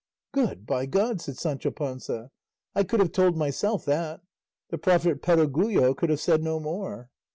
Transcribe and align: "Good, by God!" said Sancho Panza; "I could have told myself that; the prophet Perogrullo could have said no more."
"Good, 0.31 0.65
by 0.65 0.87
God!" 0.87 1.21
said 1.21 1.37
Sancho 1.37 1.69
Panza; 1.69 2.31
"I 2.73 2.83
could 2.83 2.99
have 3.01 3.11
told 3.11 3.37
myself 3.37 3.85
that; 3.85 4.21
the 4.71 4.79
prophet 4.79 5.21
Perogrullo 5.21 5.95
could 5.95 6.09
have 6.09 6.19
said 6.19 6.41
no 6.41 6.59
more." 6.59 7.11